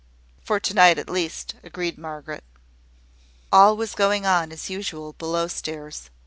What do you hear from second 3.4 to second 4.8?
All was going on as